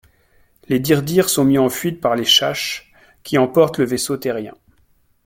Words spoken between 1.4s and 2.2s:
mis en fuite par